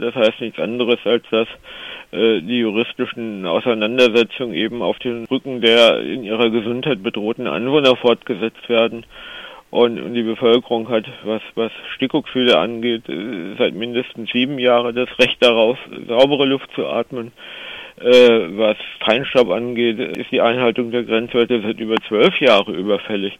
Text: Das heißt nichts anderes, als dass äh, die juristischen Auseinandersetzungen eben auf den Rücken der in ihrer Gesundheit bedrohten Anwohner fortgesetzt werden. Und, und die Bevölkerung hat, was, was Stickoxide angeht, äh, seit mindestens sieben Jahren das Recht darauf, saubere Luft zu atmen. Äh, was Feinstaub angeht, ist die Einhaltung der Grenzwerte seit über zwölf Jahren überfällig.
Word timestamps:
Das 0.00 0.14
heißt 0.14 0.40
nichts 0.40 0.58
anderes, 0.58 0.98
als 1.04 1.24
dass 1.30 1.48
äh, 2.12 2.40
die 2.40 2.58
juristischen 2.58 3.46
Auseinandersetzungen 3.46 4.54
eben 4.54 4.82
auf 4.82 4.98
den 4.98 5.24
Rücken 5.26 5.60
der 5.60 6.00
in 6.00 6.24
ihrer 6.24 6.50
Gesundheit 6.50 7.02
bedrohten 7.02 7.46
Anwohner 7.46 7.96
fortgesetzt 7.96 8.68
werden. 8.68 9.04
Und, 9.70 10.00
und 10.00 10.14
die 10.14 10.24
Bevölkerung 10.24 10.88
hat, 10.88 11.04
was, 11.22 11.42
was 11.54 11.70
Stickoxide 11.94 12.58
angeht, 12.58 13.08
äh, 13.08 13.54
seit 13.56 13.74
mindestens 13.74 14.30
sieben 14.30 14.58
Jahren 14.58 14.96
das 14.96 15.08
Recht 15.18 15.44
darauf, 15.44 15.78
saubere 16.08 16.46
Luft 16.46 16.70
zu 16.74 16.86
atmen. 16.86 17.32
Äh, 18.00 18.56
was 18.56 18.76
Feinstaub 19.04 19.50
angeht, 19.50 19.98
ist 20.00 20.32
die 20.32 20.40
Einhaltung 20.40 20.90
der 20.90 21.04
Grenzwerte 21.04 21.60
seit 21.60 21.78
über 21.78 21.96
zwölf 22.08 22.40
Jahren 22.40 22.74
überfällig. 22.74 23.38